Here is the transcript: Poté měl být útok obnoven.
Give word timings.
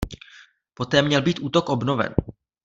Poté 0.75 1.01
měl 1.01 1.21
být 1.21 1.39
útok 1.39 1.69
obnoven. 1.69 2.15